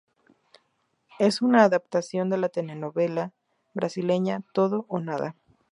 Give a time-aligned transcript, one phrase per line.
[1.19, 3.33] Es una adaptación de la telenovela
[3.75, 5.35] brasileña Todo o nada.